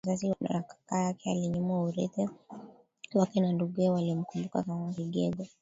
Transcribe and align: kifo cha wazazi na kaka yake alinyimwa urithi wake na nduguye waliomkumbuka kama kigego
kifo 0.03 0.07
cha 0.11 0.17
wazazi 0.27 0.35
na 0.49 0.61
kaka 0.61 0.97
yake 1.01 1.31
alinyimwa 1.31 1.83
urithi 1.83 2.29
wake 3.13 3.39
na 3.41 3.51
nduguye 3.53 3.89
waliomkumbuka 3.89 4.63
kama 4.63 4.93
kigego 4.93 5.45